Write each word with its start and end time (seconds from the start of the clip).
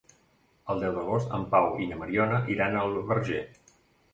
El 0.73 0.81
deu 0.83 0.95
d'agost 0.95 1.35
en 1.39 1.45
Pau 1.51 1.77
i 1.85 1.91
na 1.91 1.99
Mariona 2.01 2.41
iran 2.57 2.81
al 2.87 2.99
Verger. 3.13 3.47